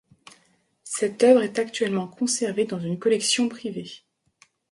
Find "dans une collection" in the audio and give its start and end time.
2.65-3.47